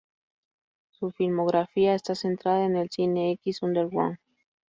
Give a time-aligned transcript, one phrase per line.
[0.89, 4.17] Su filmografía está centrada en el cine X underground.